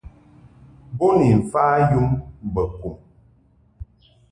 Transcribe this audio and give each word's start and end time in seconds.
Bo 0.97 1.07
ni 1.17 1.29
mfa 1.41 1.63
yum 1.89 2.07
mbo 2.49 2.63
kum. 2.77 2.95